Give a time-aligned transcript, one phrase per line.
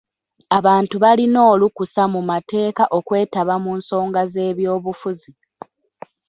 [0.57, 5.31] Abantu balina olukusa mu mateeka okwetaba mu nsonga z'ebyobufuzi.